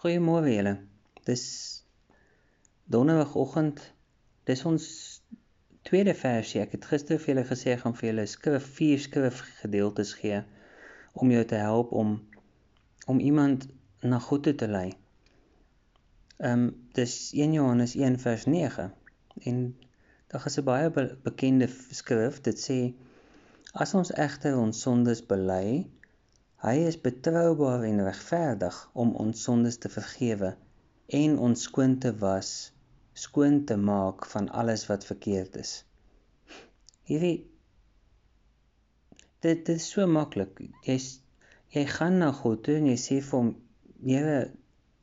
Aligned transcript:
Goeiemôre 0.00 0.48
julle. 0.48 0.78
Dis 1.28 1.42
donderdagoggend. 2.88 3.82
Dis 4.48 4.62
ons 4.64 4.84
tweede 5.84 6.14
versie. 6.16 6.62
Ek 6.62 6.72
het 6.72 6.86
gister 6.88 7.20
vir 7.20 7.34
julle 7.34 7.44
gesê 7.50 7.74
ek 7.74 7.82
gaan 7.82 7.96
vir 7.98 8.08
julle 8.08 8.24
skrif 8.32 8.70
vier 8.78 9.02
skrifgedeeltes 9.04 10.14
gee 10.22 10.38
om 11.20 11.34
jou 11.34 11.42
te 11.52 11.60
help 11.60 11.92
om 11.92 12.14
om 13.12 13.20
iemand 13.20 13.68
na 14.00 14.22
God 14.24 14.48
te 14.62 14.70
lei. 14.72 14.86
Ehm 16.38 16.64
um, 16.64 16.66
dis 16.96 17.18
1 17.36 17.52
Johannes 17.58 17.92
1 18.00 18.16
vers 18.24 18.48
9. 18.48 18.88
En 19.52 19.62
daar 20.32 20.46
is 20.48 20.58
'n 20.62 20.68
baie 20.72 20.90
be 20.90 21.04
bekende 21.28 21.68
skrif. 22.00 22.40
Dit 22.40 22.56
sê 22.68 22.80
as 23.72 23.94
ons 23.94 24.16
egter 24.28 24.56
ons 24.56 24.80
sondes 24.80 25.20
bely, 25.26 25.84
Hy 26.60 26.74
is 26.84 26.98
betroubaar 27.00 27.86
en 27.88 28.02
regverdig 28.04 28.78
om 28.92 29.14
ons 29.22 29.44
sondes 29.46 29.78
te 29.80 29.88
vergewe 29.88 30.50
en 31.20 31.38
ons 31.46 31.62
skoon 31.68 31.94
te 32.04 32.12
was, 32.20 32.50
skoon 33.16 33.62
te 33.64 33.78
maak 33.80 34.26
van 34.32 34.50
alles 34.62 34.84
wat 34.90 35.06
verkeerd 35.08 35.56
is. 35.62 35.72
Hierdie 37.08 37.38
dit, 39.40 39.64
dit 39.64 39.72
is 39.72 39.88
so 39.88 40.04
maklik. 40.06 40.60
Jy 40.84 40.98
jy 41.72 41.86
gaan 41.96 42.20
na 42.20 42.30
God 42.42 42.64
toe 42.66 42.76
en 42.76 42.92
jy 42.92 42.98
sê 43.00 43.20
vir 43.24 43.38
hom, 43.38 43.50
Here, 44.00 44.38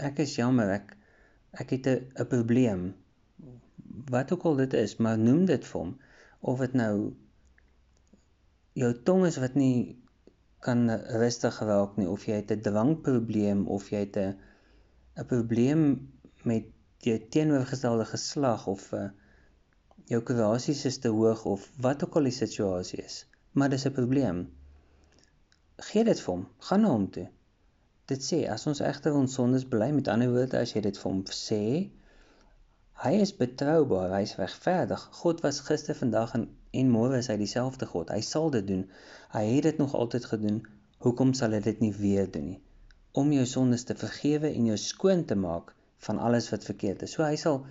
ek 0.00 0.22
is 0.24 0.36
jammer, 0.38 0.70
ek 0.76 0.94
ek 1.56 1.72
het 1.76 1.86
'n 1.88 2.28
probleem. 2.28 2.88
Wat 4.12 4.32
ook 4.32 4.44
al 4.44 4.56
dit 4.56 4.72
is, 4.74 4.96
maar 4.96 5.18
noem 5.18 5.44
dit 5.48 5.64
vir 5.64 5.80
hom 5.80 5.92
of 6.40 6.60
dit 6.60 6.74
nou 6.74 7.14
jou 8.72 8.92
tong 9.08 9.24
is 9.26 9.36
wat 9.40 9.54
nie 9.56 9.96
kan 10.68 10.88
rustig 11.22 11.58
raak 11.70 11.96
nie 12.00 12.08
of 12.10 12.26
jy 12.28 12.40
het 12.40 12.52
'n 12.54 12.64
drankprobleem 12.68 13.66
of 13.78 13.90
jy 13.92 14.00
het 14.06 14.16
'n 14.22 14.34
'n 15.22 15.26
probleem 15.32 15.82
met 16.42 16.66
jou 17.06 17.18
teenoorgestelde 17.36 18.04
geslag 18.10 18.66
of 18.66 18.92
uh, 18.92 19.08
jou 20.10 20.20
kurasies 20.22 20.84
is 20.90 20.98
te 21.02 21.10
hoog 21.14 21.44
of 21.44 21.64
wat 21.86 22.04
ook 22.04 22.16
al 22.20 22.28
die 22.28 22.38
situasie 22.38 23.00
is, 23.04 23.16
maar 23.52 23.70
dis 23.72 23.86
'n 23.86 23.92
probleem. 23.98 24.42
Gee 25.88 26.04
dit 26.04 26.20
vir 26.20 26.34
hom, 26.34 26.44
gaan 26.68 26.80
na 26.80 26.90
hom 26.92 27.10
toe. 27.10 27.28
Dit 28.06 28.22
sê 28.22 28.38
as 28.54 28.66
ons 28.66 28.80
egter 28.80 29.14
ons 29.14 29.34
sondes 29.38 29.66
bely, 29.68 29.90
met 29.92 30.08
ander 30.08 30.30
woorde 30.30 30.58
as 30.58 30.72
jy 30.74 30.80
dit 30.80 30.98
vir 30.98 31.10
hom 31.12 31.24
sê, 31.38 31.90
hy 33.04 33.14
is 33.24 33.34
betroubaar, 33.40 34.12
hy 34.14 34.22
is 34.28 34.36
regverdig. 34.40 35.02
God 35.22 35.42
was 35.44 35.60
gister, 35.60 35.98
vandag 35.98 36.34
en 36.38 36.48
en 36.80 36.92
môre 36.92 37.20
is 37.22 37.30
hy 37.32 37.36
dieselfde 37.40 37.88
God. 37.90 38.12
Hy 38.14 38.22
sal 38.24 38.50
dit 38.54 38.66
doen. 38.66 38.84
Hy 39.34 39.44
het 39.48 39.68
dit 39.68 39.78
nog 39.82 39.94
altyd 39.94 40.28
gedoen. 40.32 40.60
Hoekom 41.04 41.32
sal 41.38 41.56
hy 41.56 41.60
dit 41.64 41.80
nie 41.84 41.92
weer 41.96 42.28
doen 42.32 42.50
nie? 42.52 42.60
Om 43.16 43.32
jou 43.32 43.46
sondes 43.48 43.86
te 43.88 43.96
vergewe 43.96 44.50
en 44.52 44.68
jou 44.70 44.76
skoon 44.80 45.24
te 45.24 45.36
maak 45.40 45.72
van 46.06 46.18
alles 46.18 46.50
wat 46.52 46.66
verkeerd 46.68 47.06
is. 47.06 47.16
So 47.16 47.24
hy 47.24 47.36
sal 47.40 47.62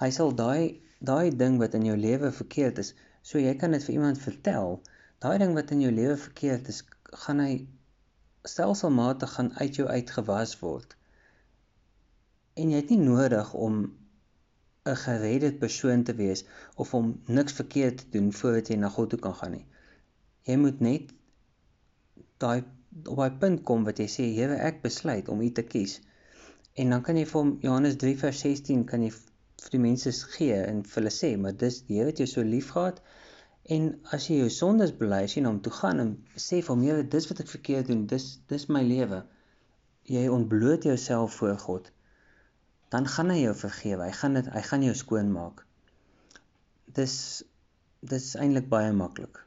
hy 0.00 0.10
sal 0.10 0.32
daai 0.34 0.80
daai 1.04 1.30
ding 1.36 1.58
wat 1.60 1.74
in 1.76 1.84
jou 1.84 1.96
lewe 2.00 2.30
verkeerd 2.32 2.80
is, 2.80 2.94
so 3.22 3.38
jy 3.38 3.52
kan 3.60 3.76
dit 3.76 3.84
vir 3.84 3.94
iemand 3.98 4.20
vertel. 4.20 4.78
Daai 5.20 5.36
ding 5.42 5.54
wat 5.56 5.72
in 5.74 5.82
jou 5.84 5.92
lewe 5.92 6.16
verkeerd 6.20 6.68
is, 6.72 6.80
gaan 7.24 7.42
hy 7.44 7.52
stelselmatig 8.48 9.36
gaan 9.36 9.52
uit 9.60 9.76
jou 9.80 9.86
uitgewas 9.88 10.56
word. 10.60 10.96
En 12.60 12.72
jy 12.72 12.80
het 12.80 12.92
nie 12.92 13.02
nodig 13.02 13.52
om 13.54 13.84
'n 14.92 14.96
geredde 15.00 15.48
persoon 15.60 16.02
te 16.08 16.14
wees 16.16 16.40
of 16.82 16.94
om 16.94 17.12
niks 17.36 17.54
verkeerd 17.60 17.98
te 18.00 18.08
doen 18.16 18.32
voordat 18.38 18.66
jy 18.70 18.76
na 18.80 18.88
God 18.96 19.10
toe 19.12 19.18
kan 19.26 19.36
gaan 19.38 19.54
nie. 19.56 19.66
Jy 20.48 20.56
moet 20.64 20.82
net 20.86 21.14
daai 22.44 22.58
op 23.12 23.16
daai 23.20 23.38
punt 23.44 23.62
kom 23.70 23.86
wat 23.88 24.02
jy 24.02 24.08
sê, 24.14 24.26
Here, 24.38 24.58
ek 24.68 24.82
besluit 24.82 25.30
om 25.32 25.40
U 25.46 25.48
te 25.60 25.64
kies. 25.74 25.94
En 26.82 26.92
dan 26.94 27.06
kan 27.06 27.16
jy 27.20 27.24
vir 27.30 27.40
hom 27.40 27.54
Johannes 27.64 27.96
3 28.04 28.20
vers 28.26 28.44
16 28.46 28.84
kan 28.92 29.08
jy 29.08 29.10
vir 29.14 29.72
die 29.76 29.82
mense 29.86 30.12
gee 30.36 30.60
en 30.60 30.84
vir 30.90 31.00
hulle 31.00 31.14
sê, 31.16 31.32
maar 31.40 31.56
dis 31.64 31.80
die 31.88 31.98
Here 31.98 32.12
wat 32.12 32.20
jou 32.20 32.28
so 32.34 32.46
liefgehad 32.52 33.00
en 33.78 33.90
as 34.18 34.28
jy 34.28 34.42
jou 34.42 34.52
sondes 34.58 34.92
bely, 35.00 35.24
as 35.24 35.38
jy 35.38 35.46
na 35.46 35.54
hom 35.54 35.64
toe 35.64 35.72
gaan 35.80 36.04
en 36.04 36.14
sê 36.36 36.60
vir 36.60 36.74
hom, 36.74 36.84
Here, 36.90 37.08
dis 37.16 37.32
wat 37.32 37.40
ek 37.46 37.54
verkeerd 37.56 37.88
doen, 37.94 38.04
dis 38.12 38.30
dis 38.52 38.68
my 38.76 38.84
lewe. 38.92 39.24
Jy 40.12 40.28
ontbloot 40.28 40.84
jouself 40.92 41.40
voor 41.40 41.56
God 41.68 41.93
dan 42.88 43.08
gaan 43.08 43.30
hy 43.30 43.40
jou 43.42 43.54
vergewe. 43.56 44.04
Hy 44.04 44.14
gaan 44.20 44.38
dit 44.38 44.48
hy 44.54 44.62
gaan 44.68 44.82
jou 44.86 44.94
skoon 44.94 45.32
maak. 45.32 45.64
Dis 46.98 47.16
dis 48.04 48.34
eintlik 48.36 48.68
baie 48.68 48.92
maklik. 48.92 49.40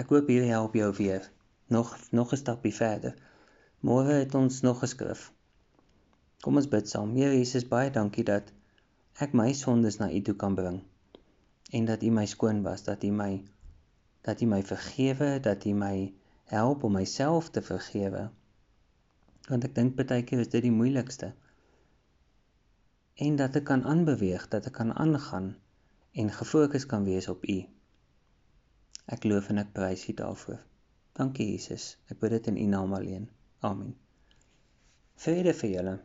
Ek 0.00 0.10
hoop 0.10 0.30
hierdie 0.32 0.50
help 0.50 0.74
jou 0.74 0.90
weer. 0.98 1.28
Nog 1.70 1.94
nog 2.10 2.32
'n 2.32 2.40
stapie 2.42 2.74
verder. 2.74 3.14
Môre 3.80 4.18
het 4.22 4.34
ons 4.34 4.60
nog 4.60 4.78
geskryf. 4.84 5.32
Kom 6.42 6.56
ons 6.56 6.68
bid 6.68 6.88
saam. 6.88 7.14
Here 7.16 7.36
Jesus, 7.36 7.68
baie 7.68 7.90
dankie 7.90 8.24
dat 8.24 8.52
ek 9.20 9.32
my 9.32 9.52
sondes 9.52 9.98
na 10.00 10.10
U 10.10 10.20
toe 10.22 10.36
kan 10.36 10.54
bring 10.54 10.82
en 11.70 11.84
dat 11.84 12.02
U 12.02 12.10
my 12.10 12.26
skoon 12.26 12.62
was, 12.62 12.84
dat 12.84 13.04
U 13.04 13.10
my 13.10 13.44
dat 14.22 14.40
U 14.40 14.46
my 14.46 14.62
vergewe, 14.62 15.40
dat 15.40 15.64
U 15.64 15.72
my 15.72 16.12
help 16.44 16.82
om 16.84 16.92
myself 16.92 17.50
te 17.50 17.62
vergewe. 17.62 18.30
Want 19.48 19.64
ek 19.64 19.74
dink 19.74 19.94
baie 19.96 20.24
keer 20.24 20.40
is 20.40 20.48
dit 20.48 20.62
die 20.62 20.74
moeilikste 20.74 21.32
en 23.20 23.36
dat 23.36 23.56
ek 23.60 23.66
kan 23.68 23.84
aanbeweeg, 23.84 24.46
dat 24.48 24.66
ek 24.70 24.78
kan 24.80 24.92
aangaan 24.94 25.52
en 26.12 26.32
gefokus 26.32 26.86
kan 26.88 27.04
wees 27.04 27.28
op 27.28 27.44
U. 27.44 27.58
Ek 29.12 29.24
loof 29.28 29.50
en 29.52 29.60
ek 29.60 29.74
prys 29.76 30.06
U 30.08 30.14
daarvoor. 30.16 30.60
Dankie 31.18 31.50
Jesus. 31.52 31.96
Ek 32.08 32.20
bid 32.22 32.32
dit 32.38 32.52
in 32.52 32.60
U 32.64 32.66
naam 32.72 32.94
alleen. 32.96 33.28
Amen. 33.66 33.92
Vrede 35.20 35.52
vir 35.54 35.70
julle. 35.74 35.96